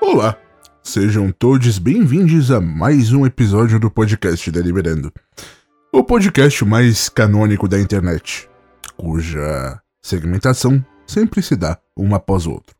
[0.00, 0.34] Olá,
[0.82, 5.12] sejam todos bem-vindos a mais um episódio do podcast Deliberando,
[5.92, 8.48] o podcast mais canônico da internet,
[8.96, 12.74] cuja segmentação sempre se dá um após o outro.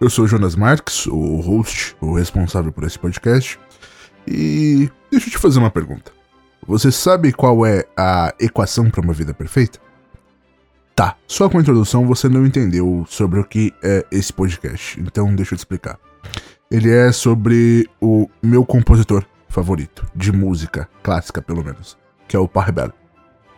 [0.00, 3.58] Eu sou Jonas Marques, o host, o responsável por esse podcast,
[4.24, 6.12] e deixa eu te fazer uma pergunta.
[6.68, 9.80] Você sabe qual é a equação para uma vida perfeita?
[10.94, 15.34] Tá, só com a introdução você não entendeu sobre o que é esse podcast, então
[15.34, 15.98] deixa eu te explicar.
[16.70, 22.46] Ele é sobre o meu compositor favorito, de música clássica pelo menos, que é o
[22.46, 22.92] Parbel,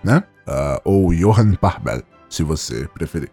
[0.04, 0.22] né?
[0.46, 3.30] Uh, ou Johann Parbel, se você preferir.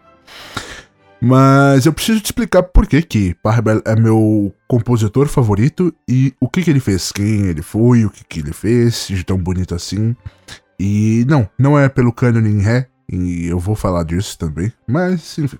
[1.21, 6.49] Mas eu preciso te explicar por que que Parbel é meu compositor favorito e o
[6.49, 9.75] que que ele fez, quem ele foi, o que que ele fez de tão bonito
[9.75, 10.15] assim.
[10.79, 15.37] E não, não é pelo canon em ré, e eu vou falar disso também, mas
[15.37, 15.57] enfim.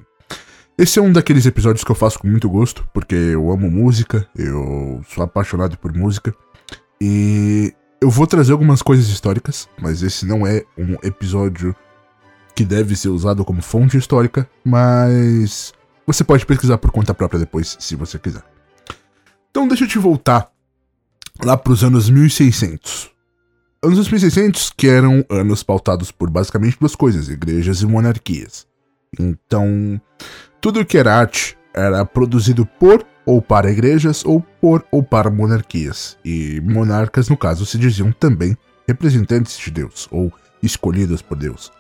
[0.79, 4.29] Esse é um daqueles episódios que eu faço com muito gosto, porque eu amo música,
[4.35, 6.31] eu sou apaixonado por música.
[7.01, 11.75] E eu vou trazer algumas coisas históricas, mas esse não é um episódio
[12.55, 15.73] que deve ser usado como fonte histórica, mas
[16.05, 18.44] você pode pesquisar por conta própria depois, se você quiser.
[19.49, 20.51] Então deixa eu te voltar
[21.44, 23.09] lá para os anos 1600.
[23.81, 28.67] Anos 1600 que eram anos pautados por basicamente duas coisas, igrejas e monarquias.
[29.19, 29.99] Então,
[30.62, 36.18] tudo que era arte era produzido por ou para igrejas ou por ou para monarquias.
[36.23, 38.57] E monarcas, no caso, se diziam também
[38.88, 40.31] representantes de Deus ou
[40.63, 41.72] escolhidos por Deus.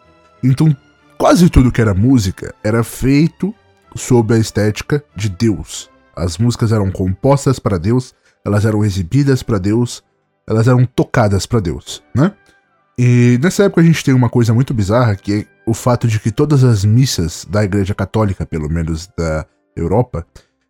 [0.43, 0.75] Então,
[1.17, 3.55] quase tudo que era música era feito
[3.95, 5.89] sob a estética de Deus.
[6.15, 8.13] As músicas eram compostas para Deus,
[8.45, 10.03] elas eram exibidas para Deus,
[10.47, 12.33] elas eram tocadas para Deus, né?
[12.97, 16.17] E nessa época a gente tem uma coisa muito bizarra que é o fato de
[16.17, 19.45] que todas as missas da Igreja Católica, pelo menos da
[19.75, 20.25] Europa,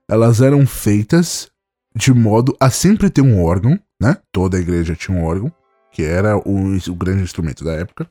[0.09, 1.50] elas eram feitas
[1.96, 4.18] de modo a sempre ter um órgão, né?
[4.31, 5.52] Toda a igreja tinha um órgão,
[5.91, 8.09] que era o, o grande instrumento da época.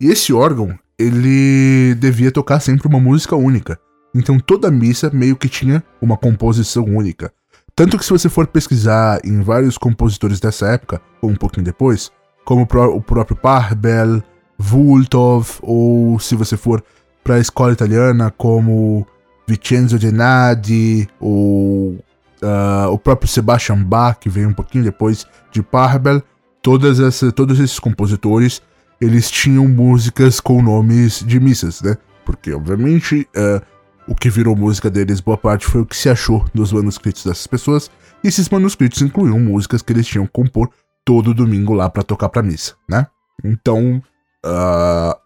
[0.00, 3.78] E esse órgão, ele devia tocar sempre uma música única.
[4.12, 7.32] Então toda missa meio que tinha uma composição única.
[7.74, 12.10] Tanto que se você for pesquisar em vários compositores dessa época, ou um pouquinho depois,
[12.44, 14.22] como o próprio Parbel,
[14.58, 16.82] Vultov, ou se você for
[17.22, 19.06] para a escola italiana, como
[19.46, 21.98] Vincenzo Gennadi, ou
[22.42, 26.22] uh, o próprio Sebastian Bach, que veio um pouquinho depois de Parbel,
[26.62, 28.62] todas essa, todos esses compositores
[29.00, 31.96] eles tinham músicas com nomes de missas, né?
[32.24, 33.64] Porque, obviamente, uh,
[34.08, 37.46] o que virou música deles, boa parte, foi o que se achou dos manuscritos dessas
[37.46, 37.90] pessoas,
[38.24, 40.70] e esses manuscritos incluíam músicas que eles tinham que compor
[41.04, 43.06] todo domingo lá para tocar pra missa, né?
[43.44, 44.02] Então,
[44.46, 45.18] uh,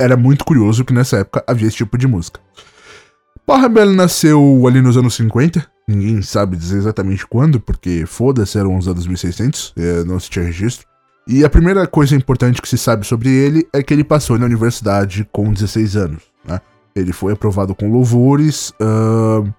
[0.00, 2.40] era muito curioso que nessa época havia esse tipo de música.
[3.46, 8.88] Parabel nasceu ali nos anos 50, ninguém sabe dizer exatamente quando, porque foda-se, eram os
[8.88, 10.86] anos 1600, eh, não se tinha registro.
[11.26, 14.46] E a primeira coisa importante que se sabe sobre ele é que ele passou na
[14.46, 16.60] universidade com 16 anos, né?
[16.94, 18.72] Ele foi aprovado com louvores.
[18.80, 19.52] Uh...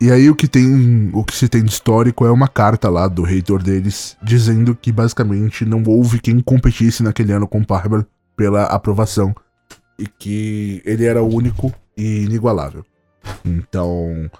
[0.00, 3.06] E aí o que tem, o que se tem de histórico é uma carta lá
[3.06, 8.64] do reitor deles dizendo que basicamente não houve quem competisse naquele ano com Parber pela
[8.64, 9.34] aprovação
[9.98, 12.82] e que ele era único e inigualável.
[13.44, 14.30] Então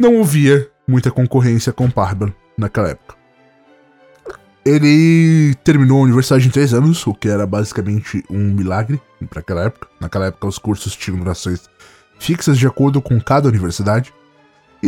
[0.00, 3.14] não havia muita concorrência com Parber naquela época.
[4.64, 9.64] Ele terminou a universidade em três anos, o que era basicamente um milagre para aquela
[9.64, 9.86] época.
[10.00, 11.68] Naquela época, os cursos tinham durações
[12.18, 14.12] fixas de acordo com cada universidade.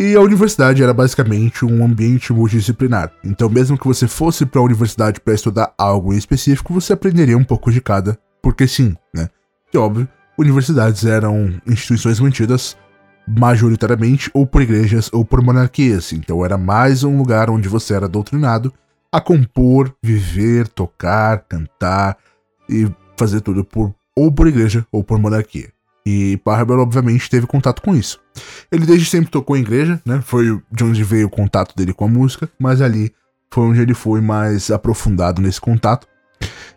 [0.00, 3.10] E a universidade era basicamente um ambiente multidisciplinar.
[3.24, 7.36] Então, mesmo que você fosse para a universidade para estudar algo em específico, você aprenderia
[7.36, 9.28] um pouco de cada, porque sim, né?
[9.74, 10.08] E óbvio,
[10.38, 12.76] universidades eram instituições mantidas
[13.26, 16.12] majoritariamente ou por igrejas ou por monarquias.
[16.12, 18.72] Então, era mais um lugar onde você era doutrinado
[19.10, 22.16] a compor, viver, tocar, cantar
[22.70, 25.72] e fazer tudo por ou por igreja ou por monarquia.
[26.10, 28.18] E Parabel, obviamente, teve contato com isso.
[28.72, 30.22] Ele desde sempre tocou em igreja, né?
[30.24, 33.12] Foi de onde veio o contato dele com a música, mas ali
[33.50, 36.06] foi onde ele foi mais aprofundado nesse contato.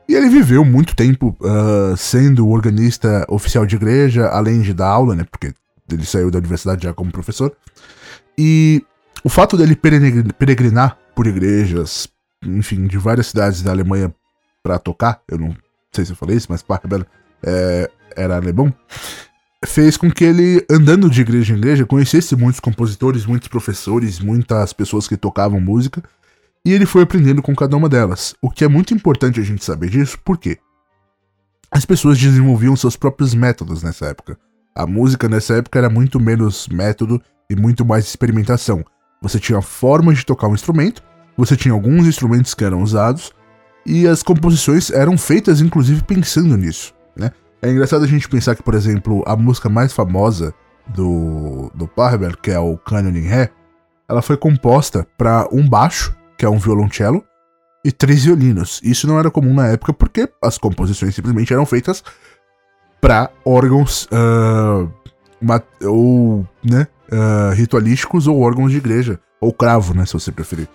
[0.06, 5.16] E ele viveu muito tempo uh, sendo organista oficial de igreja, além de dar aula,
[5.16, 5.24] né?
[5.24, 5.54] Porque
[5.90, 7.56] ele saiu da universidade já como professor.
[8.38, 8.84] E
[9.24, 12.10] o fato dele peregrinar por igrejas,
[12.46, 14.14] enfim, de várias cidades da Alemanha
[14.62, 15.56] para tocar, eu não
[15.90, 17.06] sei se eu falei isso, mas Parkbell
[17.44, 18.74] é, era alemão,
[19.66, 24.74] fez com que ele, andando de igreja em igreja, conhecesse muitos compositores, muitos professores, muitas
[24.74, 26.04] pessoas que tocavam música,
[26.66, 28.36] e ele foi aprendendo com cada uma delas.
[28.42, 30.58] O que é muito importante a gente saber disso, porque
[31.72, 34.38] as pessoas desenvolviam seus próprios métodos nessa época.
[34.76, 38.84] A música nessa época era muito menos método e muito mais experimentação.
[39.22, 41.04] Você tinha formas de tocar um instrumento,
[41.38, 43.32] você tinha alguns instrumentos que eram usados,
[43.86, 46.94] e as composições eram feitas inclusive pensando nisso?
[47.62, 50.54] É engraçado a gente pensar que, por exemplo, a música mais famosa
[50.88, 53.52] do, do Parber, que é o Canyon em Ré,
[54.10, 57.24] ela foi composta para um baixo, que é um violoncelo,
[57.86, 58.82] e três violinos.
[58.84, 62.04] Isso não era comum na época porque as composições simplesmente eram feitas
[63.00, 64.92] para órgãos uh,
[65.88, 70.68] ou né, uh, ritualísticos ou órgãos de igreja, ou cravo, né, se você preferir.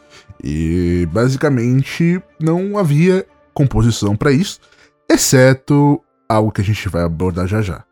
[0.42, 4.60] E basicamente não havia composição para isso,
[5.08, 7.84] exceto algo que a gente vai abordar já já.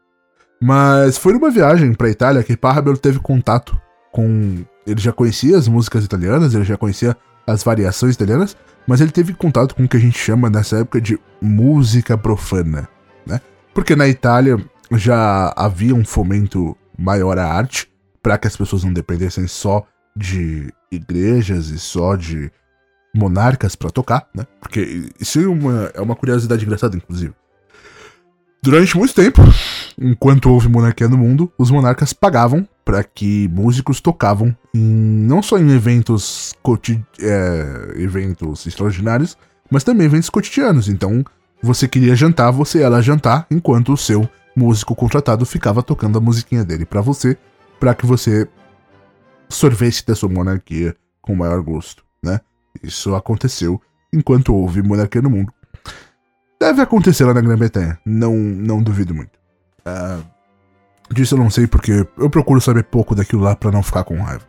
[0.60, 3.78] Mas foi numa viagem para Itália que Parabelo teve contato
[4.12, 4.64] com.
[4.86, 7.16] Ele já conhecia as músicas italianas, ele já conhecia
[7.46, 11.00] as variações italianas, mas ele teve contato com o que a gente chama nessa época
[11.00, 12.88] de música profana,
[13.26, 13.40] né?
[13.72, 14.58] Porque na Itália
[14.92, 17.90] já havia um fomento maior à arte
[18.22, 19.86] para que as pessoas não dependessem só
[20.16, 22.50] de igrejas e só de
[23.14, 24.46] monarcas para tocar, né?
[24.60, 27.34] Porque isso é uma, é uma curiosidade engraçada, inclusive.
[28.64, 29.42] Durante muito tempo,
[30.00, 35.58] enquanto houve monarquia no mundo, os monarcas pagavam para que músicos tocavam em, não só
[35.58, 36.54] em eventos,
[37.20, 39.36] é, eventos extraordinários,
[39.70, 40.88] mas também eventos cotidianos.
[40.88, 41.22] Então,
[41.62, 44.26] você queria jantar, você ia lá jantar, enquanto o seu
[44.56, 47.36] músico contratado ficava tocando a musiquinha dele para você,
[47.78, 48.48] para que você
[49.46, 52.40] sorvesse da sua monarquia com maior gosto, né?
[52.82, 53.78] Isso aconteceu
[54.10, 55.52] enquanto houve monarquia no mundo.
[56.64, 59.38] Deve acontecer lá na Grã-Bretanha, não, não duvido muito.
[59.86, 60.24] Uh,
[61.12, 64.18] Disso eu não sei porque eu procuro saber pouco daquilo lá para não ficar com
[64.18, 64.44] raiva.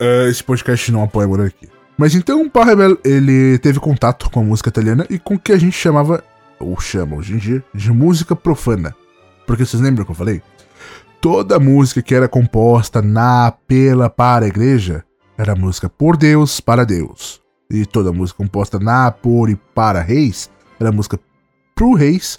[0.00, 1.68] Uh, esse podcast não apoia a monarquia.
[1.98, 5.50] Mas então o Parrebel, ele teve contato com a música italiana e com o que
[5.50, 6.22] a gente chamava,
[6.60, 8.94] ou chama hoje em dia, de música profana.
[9.44, 10.40] Porque vocês lembram que eu falei?
[11.20, 15.04] Toda música que era composta na, pela, para a igreja
[15.36, 17.42] era música por Deus, para Deus.
[17.68, 20.48] E toda música composta na, por e para reis
[20.78, 21.18] era música
[21.74, 22.36] pro reis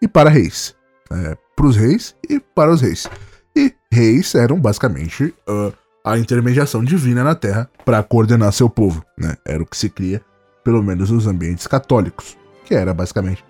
[0.00, 0.74] e para reis.
[1.10, 3.08] É, para os reis e para os reis.
[3.56, 5.72] E reis eram basicamente uh,
[6.04, 9.04] a intermediação divina na Terra para coordenar seu povo.
[9.16, 9.36] Né?
[9.44, 10.20] Era o que se cria,
[10.64, 13.44] pelo menos nos ambientes católicos, que era basicamente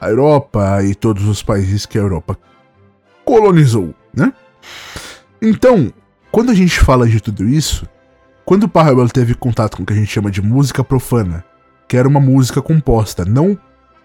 [0.00, 2.38] a Europa e todos os países que a Europa
[3.24, 3.94] colonizou.
[4.14, 4.32] Né?
[5.40, 5.92] Então,
[6.30, 7.88] quando a gente fala de tudo isso,
[8.44, 11.44] quando o Parabel teve contato com o que a gente chama de música profana,
[11.88, 13.58] que era uma música composta não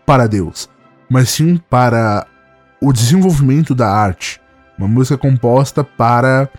[0.05, 0.70] para Deus,
[1.10, 2.25] mas sim para
[2.81, 4.41] o desenvolvimento da arte.
[4.77, 6.50] Uma música composta para.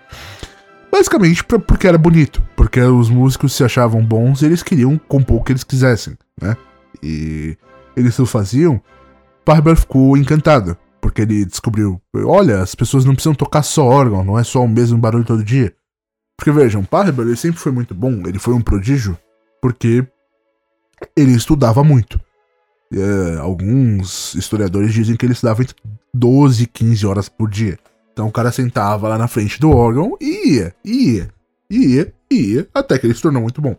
[0.91, 2.43] Basicamente pra, porque era bonito.
[2.55, 6.57] Porque os músicos se achavam bons e eles queriam compor o que eles quisessem, né?
[7.03, 7.57] E
[7.97, 8.81] eles o faziam.
[9.45, 10.77] Parber ficou encantado.
[11.01, 14.69] Porque ele descobriu: olha, as pessoas não precisam tocar só órgão, não é só o
[14.69, 15.75] mesmo barulho todo dia.
[16.39, 19.19] Porque vejam, Parber ele sempre foi muito bom, ele foi um prodígio,
[19.61, 20.07] porque
[21.17, 22.21] ele estudava muito.
[22.93, 25.75] É, alguns historiadores dizem que ele estudava entre
[26.13, 27.79] 12 e 15 horas por dia.
[28.13, 31.31] Então o cara sentava lá na frente do órgão e ia, ia,
[31.71, 33.75] ia, ia, até que ele se tornou muito bom.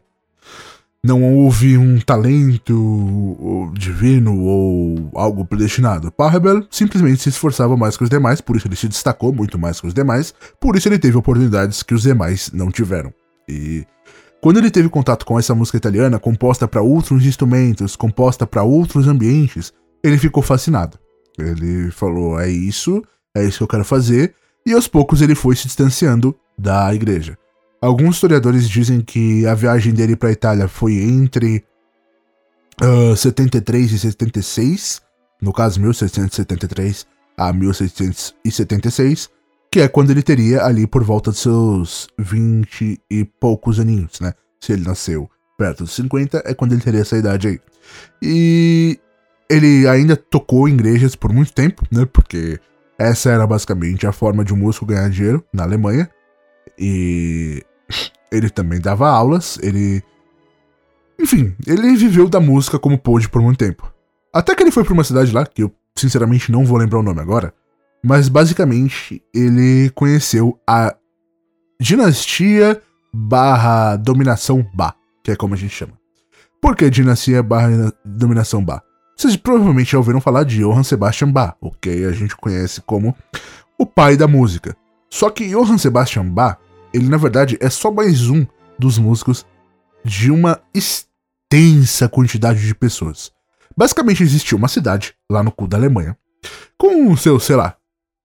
[1.06, 6.10] Não houve um talento divino ou algo predestinado.
[6.12, 9.82] Parrebel simplesmente se esforçava mais que os demais, por isso ele se destacou muito mais
[9.82, 13.14] que os demais, por isso ele teve oportunidades que os demais não tiveram.
[13.50, 13.86] E
[14.44, 19.08] quando ele teve contato com essa música italiana, composta para outros instrumentos, composta para outros
[19.08, 19.72] ambientes,
[20.04, 21.00] ele ficou fascinado.
[21.40, 23.02] Ele falou: é isso,
[23.34, 24.36] é isso que eu quero fazer,
[24.66, 27.38] e aos poucos ele foi se distanciando da igreja.
[27.82, 31.64] Alguns historiadores dizem que a viagem dele para a Itália foi entre
[32.84, 35.02] uh, 73 e 76,
[35.42, 37.08] no caso 1673
[37.38, 39.30] a 1676,
[39.74, 44.32] que é quando ele teria ali por volta de seus 20 e poucos aninhos, né?
[44.62, 45.28] Se ele nasceu
[45.58, 47.60] perto dos 50, é quando ele teria essa idade aí.
[48.22, 49.00] E
[49.50, 52.06] ele ainda tocou em igrejas por muito tempo, né?
[52.06, 52.60] Porque
[53.00, 56.08] essa era basicamente a forma de um músico ganhar dinheiro na Alemanha.
[56.78, 57.64] E
[58.32, 60.04] ele também dava aulas, ele.
[61.20, 63.92] Enfim, ele viveu da música como pôde por muito tempo.
[64.32, 67.04] Até que ele foi para uma cidade lá, que eu sinceramente não vou lembrar o
[67.04, 67.52] nome agora,
[68.04, 70.96] mas basicamente ele conheceu a
[71.80, 72.82] dinastia
[73.14, 74.94] barra dominação Ba,
[75.24, 75.94] que é como a gente chama.
[76.62, 78.84] Por que dinastia barra dominação Ba?
[79.16, 83.16] Vocês provavelmente já ouviram falar de Johann Sebastian Bach, o que a gente conhece como
[83.78, 84.76] o pai da música.
[85.10, 86.58] Só que Johann Sebastian Bach,
[86.94, 88.46] ele na verdade é só mais um
[88.78, 89.46] dos músicos
[90.04, 93.32] de uma extensa quantidade de pessoas.
[93.78, 96.18] Basicamente existiu uma cidade lá no cu da Alemanha,
[96.78, 97.78] com seus, sei lá,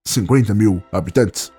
[0.09, 1.51] 50 mil habitantes,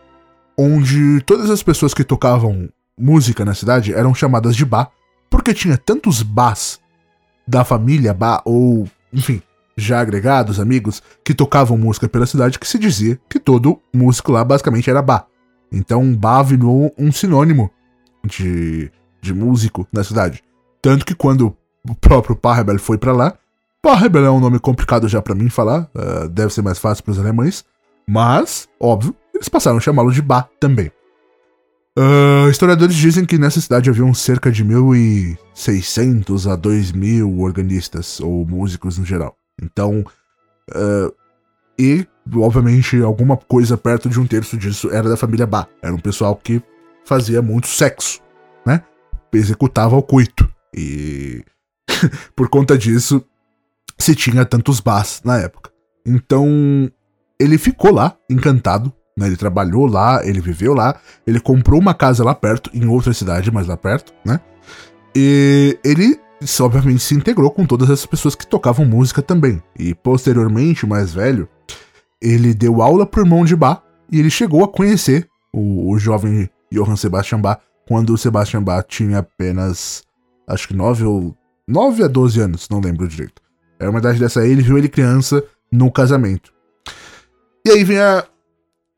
[0.59, 4.89] onde todas as pessoas que tocavam música na cidade eram chamadas de Bá,
[5.29, 6.81] porque tinha tantos Bás
[7.47, 9.43] da família Bá, ou, enfim,
[9.77, 14.45] já agregados, amigos, que tocavam música pela cidade, que se dizia que todo músico lá
[14.45, 15.25] basicamente era Bá.
[15.73, 17.71] Então, Bá virou um sinônimo
[18.25, 18.91] de,
[19.23, 20.43] de músico na cidade.
[20.83, 21.57] Tanto que quando
[21.89, 23.35] o próprio Parrebel foi para lá,
[23.83, 27.13] Parrebel é um nome complicado já para mim falar, uh, deve ser mais fácil para
[27.13, 27.65] os alemães,
[28.11, 30.91] mas, óbvio, eles passaram a chamá-lo de Bá também.
[31.97, 38.99] Uh, historiadores dizem que nessa cidade haviam cerca de 1.600 a 2.000 organistas, ou músicos
[38.99, 39.37] no geral.
[39.63, 40.05] Então,
[40.71, 41.15] uh,
[41.79, 45.69] e, obviamente, alguma coisa perto de um terço disso era da família Bá.
[45.81, 46.61] Era um pessoal que
[47.05, 48.21] fazia muito sexo,
[48.67, 48.83] né?
[49.33, 50.53] Executava o coito.
[50.77, 51.45] E,
[52.35, 53.25] por conta disso,
[53.97, 55.71] se tinha tantos Bás na época.
[56.05, 56.91] Então,
[57.41, 59.27] ele ficou lá, encantado, né?
[59.27, 63.51] Ele trabalhou lá, ele viveu lá, ele comprou uma casa lá perto, em outra cidade,
[63.51, 64.39] mas lá perto, né?
[65.17, 66.21] E ele,
[66.61, 69.61] obviamente, se integrou com todas essas pessoas que tocavam música também.
[69.79, 71.49] E posteriormente, mais velho,
[72.21, 73.83] ele deu aula pro irmão de Bach
[74.13, 78.85] e ele chegou a conhecer o, o jovem Johann Sebastian Bach quando o Sebastian Bach
[78.87, 80.05] tinha apenas,
[80.47, 83.43] acho que 9 ou 9 a 12 anos, não lembro direito.
[83.79, 85.43] Era uma idade dessa aí, ele viu ele criança
[85.73, 86.53] no casamento.
[87.65, 88.25] E aí vem a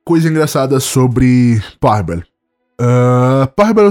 [0.04, 2.23] coisa engraçada sobre Parbel.
[2.81, 3.90] Uh, Parbel,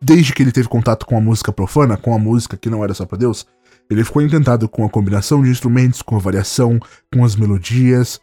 [0.00, 2.94] desde que ele teve contato com a música profana, com a música que não era
[2.94, 3.46] só para Deus,
[3.90, 6.80] ele ficou encantado com a combinação de instrumentos, com a variação,
[7.12, 8.18] com as melodias.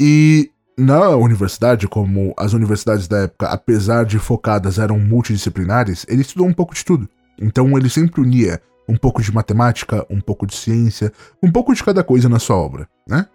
[0.00, 6.48] E na universidade, como as universidades da época, apesar de focadas eram multidisciplinares, ele estudou
[6.48, 7.08] um pouco de tudo.
[7.40, 11.82] Então ele sempre unia um pouco de matemática, um pouco de ciência, um pouco de
[11.82, 13.26] cada coisa na sua obra, né?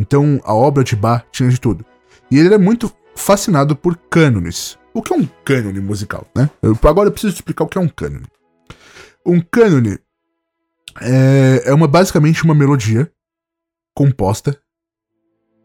[0.00, 1.84] Então a obra de Bach tinha de tudo.
[2.30, 4.78] E ele era muito fascinado por cânones.
[4.94, 6.48] O que é um cânone musical, né?
[6.62, 8.26] Eu, agora eu preciso explicar o que é um cânone.
[9.26, 9.98] Um cânone
[11.00, 13.12] é, é uma, basicamente uma melodia
[13.94, 14.58] composta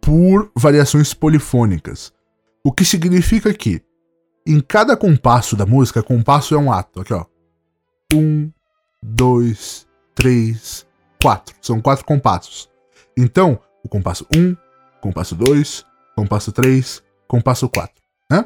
[0.02, 2.14] por variações polifônicas.
[2.64, 3.82] O que significa que
[4.46, 7.00] em cada compasso da música, compasso é um ato.
[7.00, 7.26] Aqui, ó.
[8.14, 8.52] Um,
[9.02, 10.86] dois, três,
[11.22, 11.56] quatro.
[11.62, 12.70] São quatro compassos.
[13.18, 14.58] Então, o compasso 1, um,
[15.00, 17.94] compasso 2, compasso 3, compasso 4.
[18.32, 18.44] Né?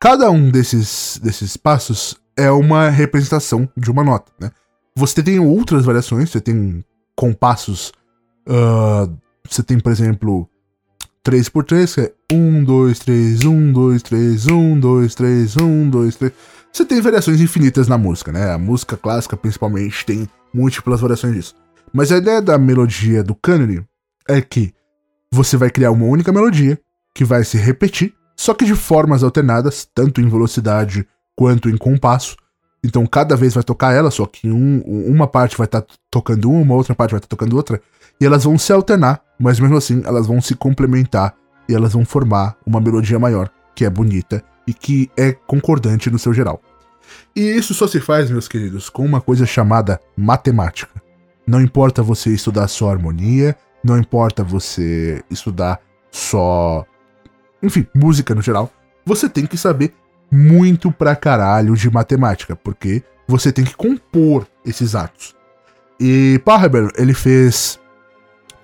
[0.00, 4.32] Cada um desses, desses passos é uma representação de uma nota.
[4.40, 4.50] Né?
[4.96, 6.82] Você tem outras variações, você tem
[7.14, 7.92] compassos.
[8.48, 9.14] Uh,
[9.46, 10.48] você tem, por exemplo,
[11.22, 15.90] 3 por 3, que é 1, 2, 3, 1, 2, 3, 1, 2, 3, 1,
[15.90, 16.32] 2, 3.
[16.72, 18.52] Você tem variações infinitas na música, né?
[18.52, 21.54] A música clássica, principalmente, tem múltiplas variações disso.
[21.92, 23.84] Mas a ideia da melodia do cânone
[24.30, 24.72] é que
[25.32, 26.78] você vai criar uma única melodia
[27.14, 31.06] que vai se repetir, só que de formas alternadas, tanto em velocidade
[31.36, 32.36] quanto em compasso.
[32.82, 36.50] Então cada vez vai tocar ela, só que um, uma parte vai estar tá tocando
[36.50, 37.80] uma, outra parte vai estar tá tocando outra,
[38.20, 41.34] e elas vão se alternar, mas mesmo assim elas vão se complementar
[41.68, 46.18] e elas vão formar uma melodia maior, que é bonita e que é concordante no
[46.18, 46.60] seu geral.
[47.34, 51.00] E isso só se faz, meus queridos, com uma coisa chamada matemática.
[51.46, 56.84] Não importa você estudar só harmonia, não importa você estudar só
[57.62, 58.72] enfim, música no geral,
[59.04, 59.94] você tem que saber
[60.30, 65.36] muito pra caralho de matemática, porque você tem que compor esses atos.
[65.98, 67.78] E Parber, ele fez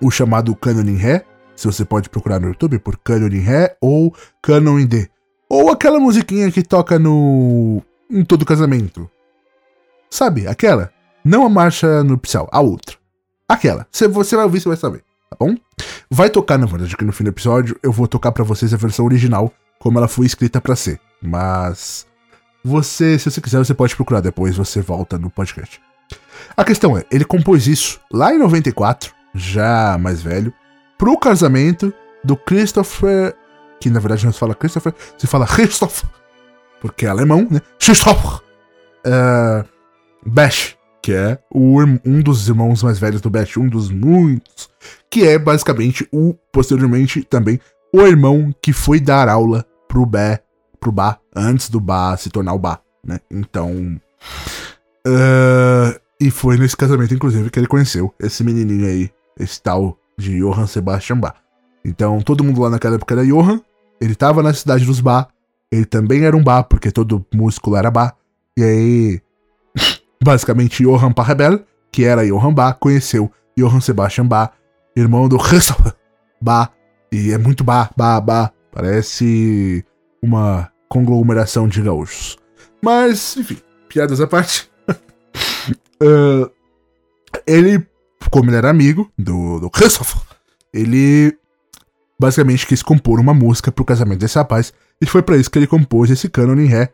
[0.01, 3.75] o chamado Canon em Ré, se você pode procurar no YouTube por Canon em Ré
[3.81, 5.09] ou Canon em D.
[5.49, 7.81] Ou aquela musiquinha que toca no.
[8.09, 9.09] em todo casamento.
[10.09, 10.91] Sabe, aquela?
[11.23, 12.97] Não a marcha nupcial, a outra.
[13.47, 13.87] Aquela.
[13.91, 15.03] Você vai ouvir, você vai saber,
[15.39, 15.55] bom?
[16.09, 18.77] Vai tocar, na verdade, aqui no fim do episódio, eu vou tocar para vocês a
[18.77, 20.99] versão original, como ela foi escrita para ser.
[21.21, 22.07] Mas
[22.63, 25.81] você, se você quiser, você pode procurar depois, você volta no podcast.
[26.55, 30.53] A questão é, ele compôs isso lá em 94, já mais velho,
[30.97, 33.35] pro casamento do Christopher,
[33.79, 36.03] que na verdade não se fala Christopher, se fala Christoph,
[36.81, 37.61] porque é alemão, né?
[37.79, 38.41] Christoph
[39.05, 39.65] uh,
[40.25, 40.76] Bash,
[41.07, 44.69] que é o, um dos irmãos mais velhos do Bash, um dos muitos
[45.09, 47.61] que é basicamente o, posteriormente também,
[47.93, 50.43] o irmão que foi dar aula pro Bé,
[50.81, 53.21] pro Bá, antes do Bá se tornar o Bá, né?
[53.31, 53.97] Então.
[55.07, 59.09] Uh, e foi nesse casamento, inclusive, que ele conheceu esse menininho aí,
[59.39, 61.37] esse tal de Johann Sebastian Bach.
[61.85, 63.61] Então, todo mundo lá naquela época era Johann,
[64.01, 65.29] ele tava na cidade dos Bá,
[65.71, 68.13] ele também era um Bá, porque todo músculo era Bá,
[68.57, 69.21] e aí,
[70.23, 74.51] basicamente, Johann Parrebel, que era Johann Bach, conheceu Johann Sebastian Bach,
[74.95, 75.37] irmão do
[76.41, 76.69] Ba.
[77.11, 78.51] E é muito Ba, Ba, Ba.
[78.71, 79.83] Parece
[80.21, 82.37] uma conglomeração de gaúchos.
[82.83, 83.57] Mas, enfim,
[83.89, 84.69] piadas à parte.
[86.01, 86.49] uh,
[87.45, 87.85] ele,
[88.29, 90.21] como ele era amigo do, do Christopher,
[90.73, 91.37] ele
[92.19, 94.73] basicamente quis compor uma música pro casamento desse rapaz.
[95.01, 96.91] E foi para isso que ele compôs esse canon em ré?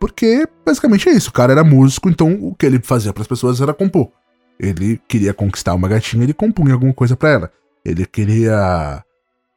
[0.00, 1.28] Porque basicamente é isso.
[1.28, 4.10] O cara era músico, então o que ele fazia para as pessoas era compor.
[4.58, 7.52] Ele queria conquistar uma gatinha, ele compunha alguma coisa para ela.
[7.84, 9.04] Ele queria,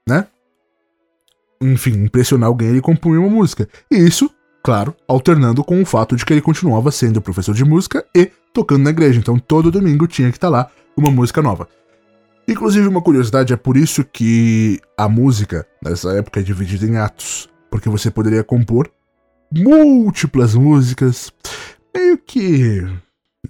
[0.08, 0.28] né?
[1.62, 3.70] Enfim, impressionar alguém, ele compunha uma música.
[3.90, 4.30] E isso,
[4.62, 8.84] claro, alternando com o fato de que ele continuava sendo professor de música e tocando
[8.84, 9.20] na igreja.
[9.20, 11.70] Então todo domingo tinha que estar tá lá uma música nova.
[12.46, 17.50] Inclusive, uma curiosidade, é por isso que a música nessa época é dividida em atos.
[17.72, 18.92] Porque você poderia compor
[19.56, 21.32] múltiplas músicas,
[21.96, 22.82] meio que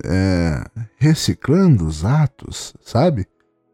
[0.03, 0.63] é,
[0.97, 3.25] reciclando os atos, sabe?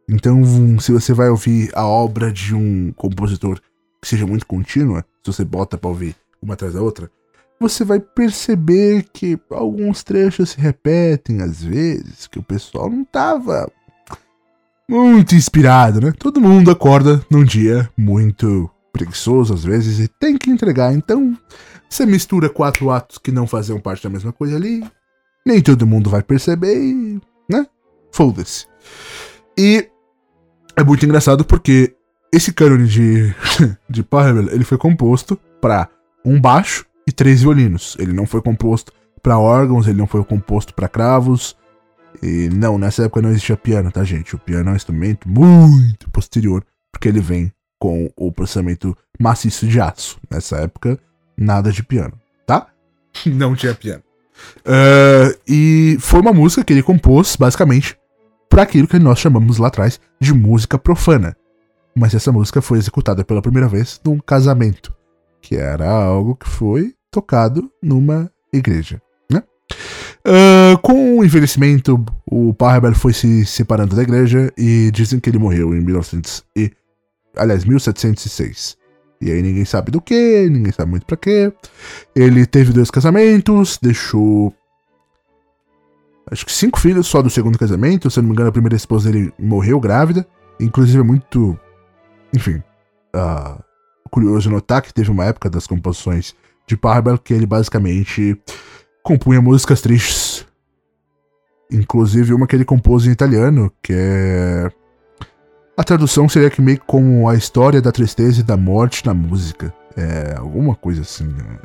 [0.07, 0.43] Então,
[0.79, 3.59] se você vai ouvir a obra de um compositor
[4.01, 7.11] que seja muito contínua, se você bota pra ouvir uma atrás da outra,
[7.59, 13.69] você vai perceber que alguns trechos se repetem às vezes, que o pessoal não tava
[14.89, 16.11] muito inspirado, né?
[16.17, 20.93] Todo mundo acorda num dia muito preguiçoso às vezes e tem que entregar.
[20.93, 21.37] Então,
[21.89, 24.83] você mistura quatro atos que não faziam parte da mesma coisa ali.
[25.45, 27.65] Nem todo mundo vai perceber e, né?
[28.11, 28.65] Foda-se.
[29.57, 29.89] E
[30.75, 31.95] é muito engraçado porque
[32.31, 33.33] esse cânone de,
[33.89, 35.89] de Parvel, ele foi composto para
[36.23, 37.95] um baixo e três violinos.
[37.99, 41.57] Ele não foi composto para órgãos, ele não foi composto para cravos,
[42.21, 44.35] e não, nessa época não existia piano, tá, gente?
[44.35, 49.79] O piano é um instrumento muito posterior, porque ele vem com o processamento maciço de
[49.79, 50.19] aço.
[50.29, 50.99] Nessa época,
[51.37, 52.13] nada de piano,
[52.45, 52.67] tá?
[53.25, 54.03] Não tinha piano.
[54.59, 57.97] Uh, e foi uma música que ele compôs, basicamente,
[58.49, 61.35] para aquilo que nós chamamos lá atrás de música profana.
[61.95, 64.93] Mas essa música foi executada pela primeira vez num casamento,
[65.41, 69.01] que era algo que foi tocado numa igreja.
[70.19, 75.39] Uh, com o envelhecimento, o Parber foi se separando da igreja e dizem que ele
[75.39, 76.71] morreu em 1900 e,
[77.35, 78.77] aliás, 1706.
[79.21, 81.51] E aí ninguém sabe do que, ninguém sabe muito para quê.
[82.15, 84.53] Ele teve dois casamentos, deixou
[86.31, 88.09] acho que cinco filhos só do segundo casamento.
[88.09, 90.25] Se eu não me engano, a primeira esposa dele morreu grávida.
[90.59, 91.57] Inclusive é muito,
[92.33, 92.61] enfim,
[93.15, 93.61] uh,
[94.09, 96.35] curioso notar que teve uma época das composições
[96.67, 98.39] de Parber que ele basicamente
[99.03, 100.45] compunha músicas tristes.
[101.71, 104.71] Inclusive uma que ele compôs em italiano, que é.
[105.79, 109.73] A tradução seria que meio como a história da tristeza e da morte na música.
[109.95, 111.23] É, alguma coisa assim.
[111.23, 111.57] Né?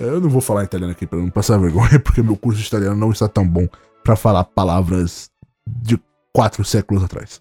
[0.00, 2.96] Eu não vou falar italiano aqui para não passar vergonha, porque meu curso de italiano
[2.96, 3.68] não está tão bom
[4.02, 5.30] para falar palavras
[5.64, 5.96] de
[6.32, 7.40] quatro séculos atrás.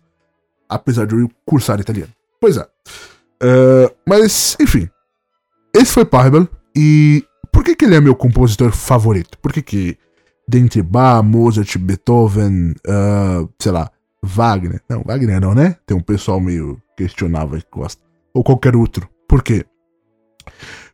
[0.70, 2.14] Apesar de eu cursar italiano.
[2.40, 2.68] Pois é.
[3.42, 4.88] Uh, mas, enfim.
[5.76, 9.40] Esse foi Parbel e por que, que ele é meu compositor favorito?
[9.40, 9.98] Por que, que
[10.48, 13.90] dentre Bach, Mozart, Beethoven, uh, sei lá,
[14.24, 14.82] Wagner.
[14.90, 15.76] Não, Wagner não, né?
[15.86, 18.02] Tem um pessoal meio questionável que gosta.
[18.34, 19.08] Ou qualquer outro.
[19.28, 19.66] Por quê?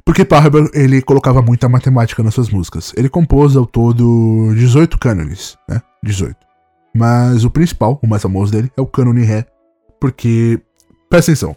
[0.04, 2.92] Porque Parber, ele colocava muita matemática nas suas músicas.
[2.98, 5.80] Ele compôs ao todo 18 cânones, né?
[6.04, 6.36] 18.
[6.96, 9.46] Mas o principal, o mais famoso dele, é o cânone Ré.
[10.00, 10.60] Porque,
[11.10, 11.56] presta atenção,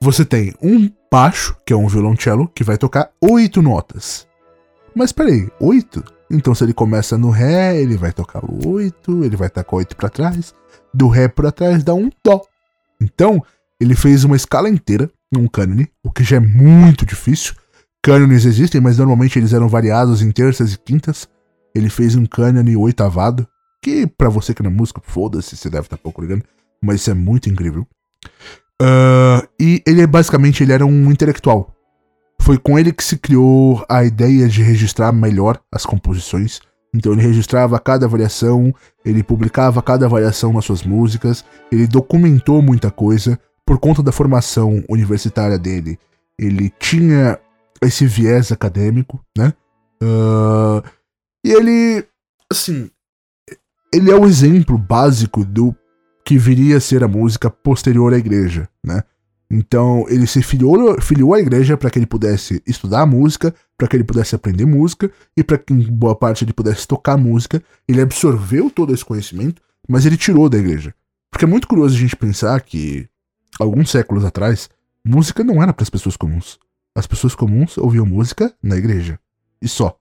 [0.00, 4.28] você tem um baixo, que é um violoncelo, que vai tocar oito notas.
[4.94, 6.04] Mas peraí, oito?
[6.30, 10.08] Então se ele começa no Ré, ele vai tocar oito, ele vai tocar oito para
[10.08, 10.54] trás.
[10.92, 12.40] Do Ré para trás dá um Dó.
[13.00, 13.42] Então,
[13.80, 17.54] ele fez uma escala inteira num cânone, o que já é muito difícil.
[18.02, 21.28] Cânones existem, mas normalmente eles eram variados em terças e quintas.
[21.74, 23.46] Ele fez um cânone oitavado,
[23.82, 26.44] que para você que não é músico, foda-se, você deve estar tá pouco ligando,
[26.82, 27.86] mas isso é muito incrível.
[28.80, 31.73] Uh, e ele é basicamente ele era um intelectual.
[32.40, 36.60] Foi com ele que se criou a ideia de registrar melhor as composições.
[36.94, 38.72] Então ele registrava cada variação,
[39.04, 44.84] ele publicava cada variação nas suas músicas, ele documentou muita coisa por conta da formação
[44.88, 45.98] universitária dele.
[46.38, 47.38] Ele tinha
[47.82, 49.52] esse viés acadêmico, né?
[50.02, 50.82] Uh,
[51.44, 52.04] e ele,
[52.50, 52.90] assim,
[53.92, 55.74] ele é o exemplo básico do
[56.24, 59.02] que viria a ser a música posterior à igreja, né?
[59.50, 63.96] Então ele se filiou, filiou à igreja para que ele pudesse estudar música, para que
[63.96, 67.62] ele pudesse aprender música e para que em boa parte ele pudesse tocar música.
[67.86, 70.94] Ele absorveu todo esse conhecimento, mas ele tirou da igreja.
[71.30, 73.08] Porque é muito curioso a gente pensar que
[73.58, 74.70] alguns séculos atrás,
[75.04, 76.58] música não era para as pessoas comuns.
[76.94, 79.18] As pessoas comuns ouviam música na igreja.
[79.60, 79.98] E só.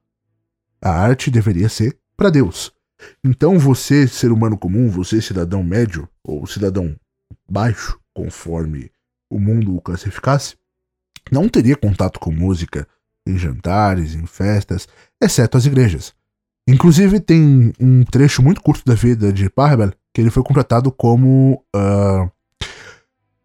[0.81, 2.71] A arte deveria ser para Deus.
[3.23, 6.95] Então você, ser humano comum, você, cidadão médio ou cidadão
[7.49, 8.91] baixo, conforme
[9.33, 10.55] o mundo o classificasse,
[11.31, 12.87] não teria contato com música
[13.25, 14.87] em jantares, em festas,
[15.21, 16.13] exceto as igrejas.
[16.67, 21.63] Inclusive, tem um trecho muito curto da vida de Parbel que ele foi contratado como.
[21.75, 22.29] Uh,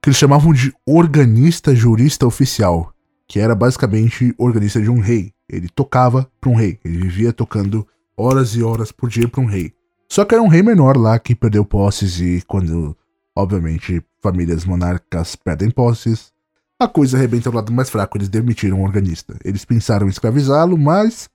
[0.01, 2.93] que eles chamavam de organista jurista oficial,
[3.27, 5.33] que era basicamente organista de um rei.
[5.49, 9.47] Ele tocava para um rei, ele vivia tocando horas e horas por dia para um
[9.47, 9.73] rei.
[10.09, 12.97] Só que era um rei menor lá que perdeu posses e quando,
[13.39, 16.33] obviamente, famílias monarcas perdem posses,
[16.77, 19.37] a coisa arrebenta do lado mais fraco, eles demitiram o organista.
[19.45, 21.31] Eles pensaram em escravizá-lo, mas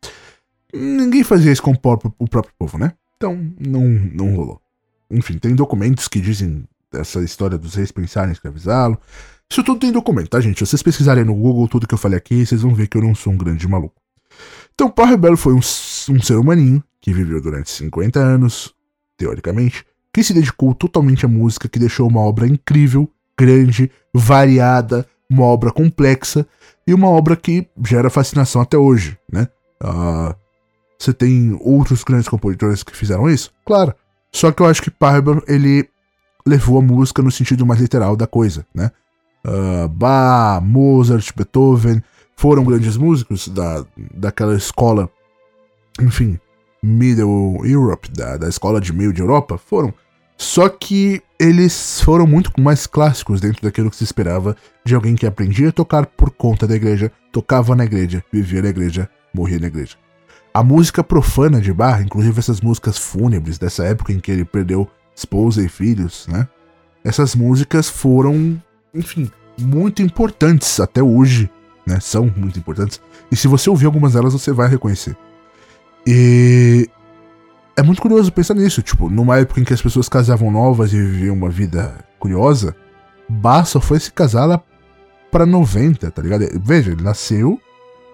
[0.74, 2.94] ninguém fazia isso com o próprio, o próprio povo, né?
[3.16, 4.62] Então não, não rolou.
[5.10, 9.00] Enfim, tem documentos que dizem essa história dos reis pensarem em escravizá-lo.
[9.50, 10.60] Isso tudo tem documento, tá, gente?
[10.60, 13.02] Se vocês pesquisarem no Google tudo que eu falei aqui, vocês vão ver que eu
[13.02, 13.96] não sou um grande maluco.
[14.74, 18.74] Então, Pau Rebelo foi um, um ser humaninho que viveu durante 50 anos,
[19.18, 25.44] teoricamente, que se dedicou totalmente à música, que deixou uma obra incrível, grande, variada, uma
[25.46, 26.46] obra complexa
[26.86, 29.48] e uma obra que gera fascinação até hoje, né?
[29.84, 30.36] Uh,
[30.98, 33.52] você tem outros grandes compositores que fizeram isso?
[33.66, 33.94] Claro.
[34.32, 35.90] Só que eu acho que Parber, ele
[36.46, 38.92] levou a música no sentido mais literal da coisa, né?
[39.46, 42.02] Uh, Bach, Mozart, Beethoven
[42.36, 45.10] foram grandes músicos da, daquela escola,
[46.00, 46.40] enfim,
[46.82, 49.94] Middle Europe, da, da escola de meio de Europa, foram.
[50.44, 55.26] Só que eles foram muito mais clássicos dentro daquilo que se esperava de alguém que
[55.26, 59.68] aprendia a tocar por conta da igreja, tocava na igreja, vivia na igreja, morria na
[59.68, 59.96] igreja.
[60.54, 64.88] A música profana de Bach, inclusive essas músicas fúnebres dessa época em que ele perdeu
[65.16, 66.46] esposa e filhos, né?
[67.06, 68.62] Essas músicas foram,
[68.94, 71.50] enfim, muito importantes até hoje,
[71.88, 72.02] né?
[72.02, 73.02] São muito importantes.
[73.32, 75.16] E se você ouvir algumas delas, você vai reconhecer.
[76.06, 76.90] E
[77.76, 80.98] é muito curioso pensar nisso, tipo, numa época em que as pessoas casavam novas e
[80.98, 82.76] viviam uma vida curiosa,
[83.28, 84.62] Bach só foi se casar lá
[85.32, 86.46] pra 90, tá ligado?
[86.64, 87.60] Veja, ele nasceu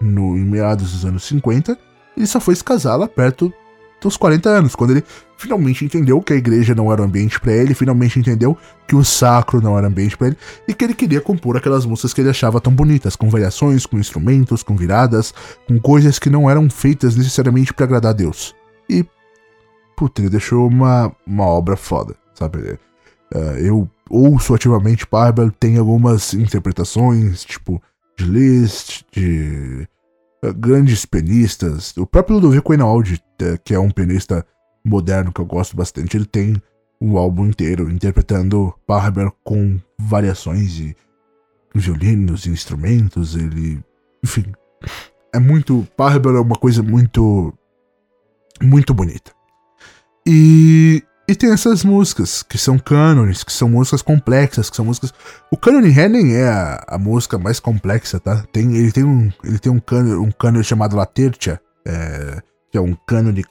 [0.00, 1.78] no, em meados dos anos 50,
[2.16, 3.52] ele só foi se casar lá perto
[4.00, 5.04] dos 40 anos, quando ele
[5.36, 8.56] finalmente entendeu que a igreja não era um ambiente para ele, finalmente entendeu
[8.88, 12.14] que o sacro não era ambiente para ele e que ele queria compor aquelas músicas
[12.14, 15.34] que ele achava tão bonitas, com variações, com instrumentos, com viradas,
[15.68, 18.54] com coisas que não eram feitas necessariamente para agradar a Deus.
[18.88, 19.04] E
[20.00, 22.78] puta, ele deixou uma, uma obra foda, sabe?
[23.34, 27.82] Uh, eu ouço ativamente Barbel, tem algumas interpretações, tipo,
[28.16, 29.86] de Liszt, de
[30.42, 31.94] uh, grandes pianistas.
[31.98, 34.42] O próprio Ludovico Einaudi, uh, que é um pianista
[34.82, 36.56] moderno que eu gosto bastante, ele tem
[36.98, 40.96] um álbum inteiro interpretando Barbel com variações e
[41.74, 43.84] violinos e instrumentos, ele...
[44.24, 44.46] Enfim,
[45.30, 45.86] é muito...
[45.94, 47.52] Barbel é uma coisa muito...
[48.62, 49.38] Muito bonita.
[50.32, 55.12] E, e tem essas músicas, que são cânones, que são músicas complexas, que são músicas.
[55.50, 58.44] O cânone ré é a, a, música mais complexa, tá?
[58.52, 62.40] Tem, ele tem um, ele tem um cânone, um cânone chamado La Tercia, é,
[62.70, 63.44] que é um cânone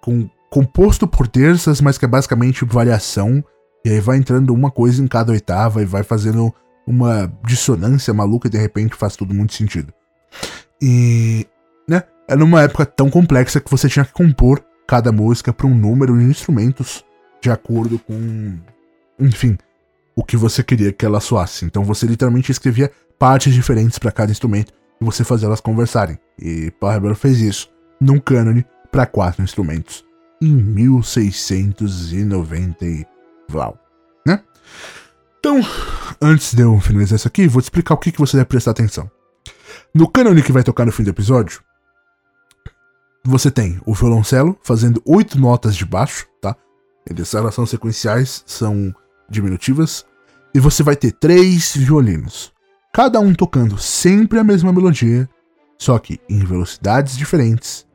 [0.00, 3.42] com, composto por terças, mas que é basicamente variação.
[3.84, 6.54] E aí vai entrando uma coisa em cada oitava e vai fazendo
[6.86, 9.92] uma dissonância maluca e de repente faz tudo muito sentido.
[10.80, 11.44] E,
[11.88, 12.04] né?
[12.28, 16.18] É numa época tão complexa que você tinha que compor cada música para um número
[16.18, 17.04] de instrumentos
[17.40, 18.58] de acordo com,
[19.18, 19.58] enfim,
[20.16, 21.64] o que você queria que ela soasse.
[21.64, 26.18] Então você literalmente escrevia partes diferentes para cada instrumento e você fazia elas conversarem.
[26.38, 27.70] E Parber fez isso
[28.00, 30.04] num cânone para quatro instrumentos
[30.40, 33.06] em 1690 e
[34.26, 34.40] né?
[35.38, 35.60] Então,
[36.20, 38.72] antes de eu finalizar isso aqui, vou te explicar o que, que você deve prestar
[38.72, 39.10] atenção.
[39.94, 41.60] No cânone que vai tocar no fim do episódio,
[43.24, 46.54] você tem o violoncelo fazendo oito notas de baixo, tá?
[47.08, 48.94] Eles são sequenciais, são
[49.28, 50.04] diminutivas.
[50.54, 52.52] E você vai ter três violinos,
[52.92, 55.28] cada um tocando sempre a mesma melodia,
[55.76, 57.86] só que em velocidades diferentes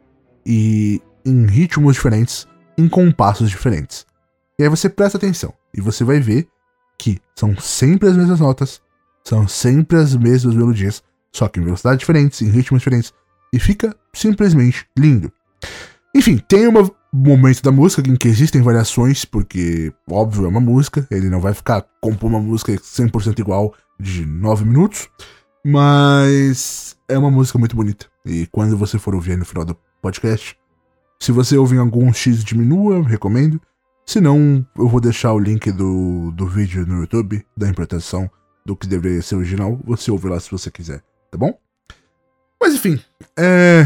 [0.46, 4.06] e em ritmos diferentes, em compassos diferentes.
[4.58, 6.50] E aí você presta atenção e você vai ver
[6.98, 8.82] que são sempre as mesmas notas,
[9.24, 13.13] são sempre as mesmas melodias, só que em velocidades diferentes, em ritmos diferentes,
[13.54, 15.32] e fica simplesmente lindo.
[16.16, 21.08] Enfim, tem um momento da música em que existem variações, porque, óbvio, é uma música,
[21.12, 25.08] ele não vai ficar compor uma música 100% igual de 9 minutos,
[25.66, 28.08] mas é uma música muito bonita.
[28.26, 30.58] E quando você for ouvir no final do podcast,
[31.22, 33.62] se você ouvir algum X diminua, recomendo.
[34.06, 38.30] Se não, eu vou deixar o link do, do vídeo no YouTube, da interpretação
[38.66, 39.80] do que deveria ser original.
[39.84, 41.54] Você ouve lá se você quiser, tá bom?
[42.62, 43.00] Mas enfim,
[43.38, 43.86] é.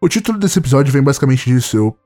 [0.00, 1.76] O título desse episódio vem basicamente disso.
[1.76, 1.96] Eu.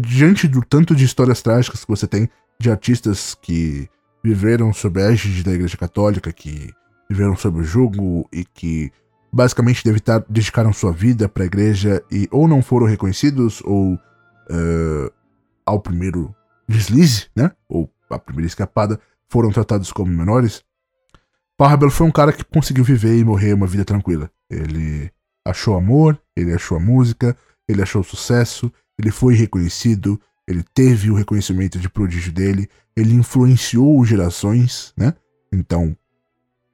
[0.00, 3.88] Diante do tanto de histórias trágicas que você tem de artistas que
[4.22, 6.70] viveram sob a égide da Igreja Católica, que
[7.08, 8.90] viveram sob o jugo e que
[9.32, 9.84] basicamente
[10.28, 15.12] dedicaram sua vida para a igreja e ou não foram reconhecidos ou uh,
[15.64, 16.34] ao primeiro
[16.68, 17.50] deslize, né?
[17.68, 20.62] Ou a primeira escapada, foram tratados como menores.
[21.62, 24.28] Parbel foi um cara que conseguiu viver e morrer uma vida tranquila.
[24.50, 25.08] Ele
[25.46, 27.36] achou amor, ele achou a música,
[27.68, 34.04] ele achou sucesso, ele foi reconhecido, ele teve o reconhecimento de prodígio dele, ele influenciou
[34.04, 35.14] gerações, né?
[35.52, 35.96] Então,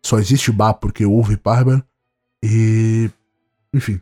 [0.03, 1.83] só existe Bá porque houve Parbel
[2.43, 3.11] e,
[3.75, 4.01] enfim,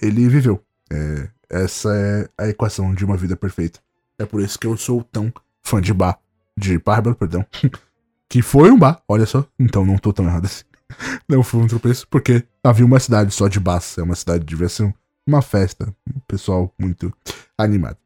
[0.00, 0.62] ele viveu.
[0.88, 3.80] É, essa é a equação de uma vida perfeita.
[4.20, 5.32] É por isso que eu sou tão
[5.64, 6.16] fã de Bá,
[6.56, 7.44] de Bárbara, perdão,
[8.28, 10.64] que foi um bar, olha só, então não tô tão errado assim.
[11.28, 14.46] Não foi um tropeço, porque havia uma cidade só de Bass, é uma cidade de
[14.46, 14.94] diversão,
[15.26, 17.12] uma festa, um pessoal muito
[17.58, 17.96] animado.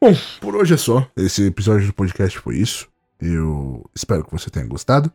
[0.00, 1.10] Bom, por hoje é só.
[1.16, 2.88] Esse episódio do podcast foi isso.
[3.20, 5.10] Eu espero que você tenha gostado.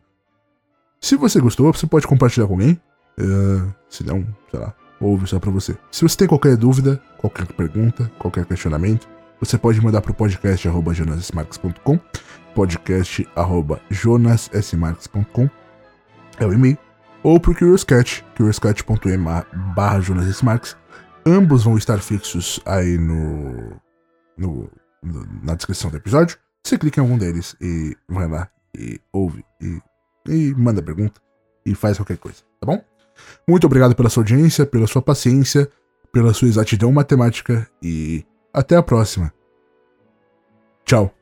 [1.00, 2.78] Se você gostou, você pode compartilhar com alguém.
[3.18, 5.74] Uh, se não, sei lá, ouve só pra você.
[5.90, 9.08] Se você tem qualquer dúvida, qualquer pergunta, qualquer questionamento,
[9.40, 10.66] você pode mandar pro podcast
[12.54, 15.50] arroba jonasmarques.com podcast arroba jonassmarques.com
[16.38, 16.78] é o e-mail
[17.22, 17.54] ou pro
[19.74, 20.76] barra jonasmarques
[21.26, 23.80] ambos vão estar fixos aí no,
[24.36, 24.70] no,
[25.02, 29.44] no, na descrição do episódio você clica em algum deles e vai lá e ouve
[29.60, 29.80] e,
[30.28, 31.20] e manda pergunta
[31.66, 32.82] e faz qualquer coisa, tá bom?
[33.48, 35.70] Muito obrigado pela sua audiência, pela sua paciência,
[36.12, 39.32] pela sua exatidão matemática e até a próxima.
[40.84, 41.14] Tchau.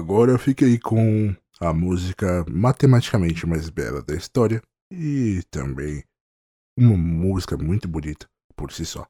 [0.00, 6.02] Agora eu fiquei com a música matematicamente mais bela da história e também
[6.74, 9.06] uma música muito bonita por si só.